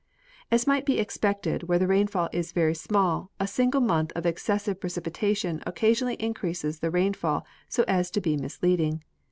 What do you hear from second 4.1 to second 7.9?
of excessive precipitation occasionally increases the rain fall so